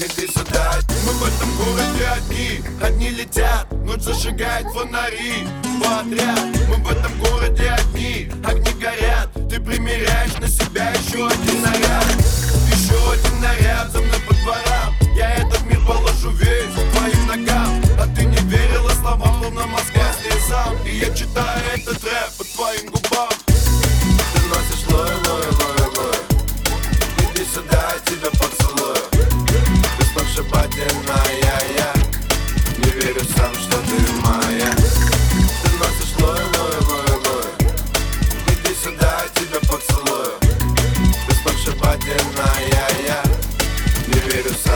Мы 0.00 0.04
в 0.06 1.24
этом 1.24 1.56
городе 1.56 2.06
одни, 2.06 2.60
одни 2.80 3.08
летят 3.10 3.66
Ночь 3.84 4.02
зажигает 4.02 4.66
фонари. 4.68 5.44
Подряд. 5.82 6.38
Мы 6.68 6.76
в 6.76 6.88
этом 6.88 7.18
городе 7.18 7.68
одни, 7.70 8.30
огни 8.44 8.70
горят. 8.80 9.28
Ты 9.50 9.58
примеряешь 9.58 10.38
на 10.38 10.46
себя 10.46 10.90
еще 10.90 11.26
один 11.26 11.62
наряд. 11.62 12.04
Еще 12.70 12.94
один 13.10 13.40
наряд. 13.40 13.90
За 13.90 13.98
мной 13.98 14.17
сюда, 38.82 39.24
я 39.24 39.40
тебя 39.40 39.60
поцелую. 39.60 40.38
Ты 40.40 41.34
сногсшибательная, 41.42 42.68
я 43.06 43.22
Не 44.06 44.20
верю 44.30 44.50
сам, 44.64 44.67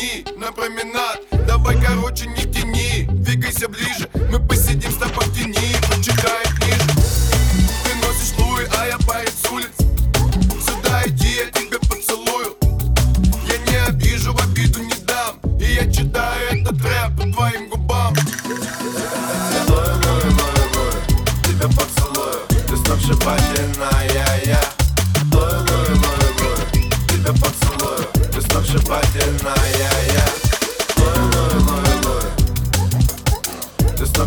городе 0.00 0.24
одни, 0.24 0.24
на 0.36 0.52
променад 0.52 1.20
Давай 1.46 1.76
короче 1.80 2.26
не 2.26 2.39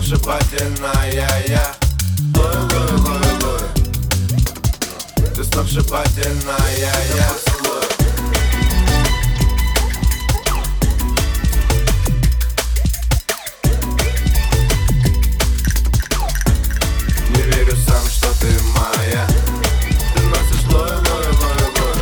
сногсшибательная, 0.04 1.48
я. 1.48 1.76
Лой, 2.36 2.56
лой, 2.56 2.92
лой, 2.98 3.34
лой 3.42 3.62
Ты 5.36 5.44
сногсшибательная, 5.44 6.78
я. 6.80 6.94
Не 17.30 17.42
верю 17.42 17.76
сам, 17.88 18.06
что 18.08 18.28
ты 18.42 18.48
моя. 18.76 19.26
Ты 20.14 20.20
носишь 20.24 20.66
лой, 20.72 20.92
лой, 20.92 21.28
лой, 21.40 21.64
лой 21.80 22.00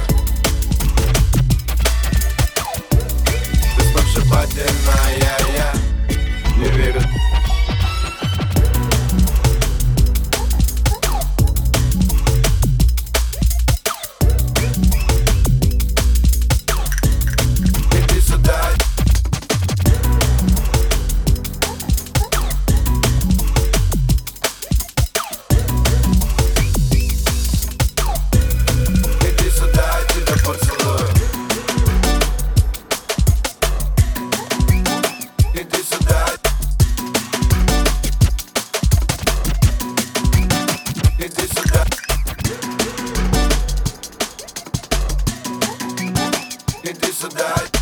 Ты 3.77 3.81
сногсшибательная, 3.91 5.00
Иди 46.91 47.13
сюда 47.13 47.80